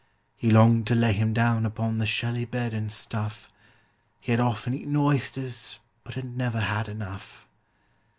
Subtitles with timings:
[0.35, 3.47] He longed to lay him down upon the shelly bed, and stuff:
[4.19, 7.47] He had often eaten oysters, but had never had enough.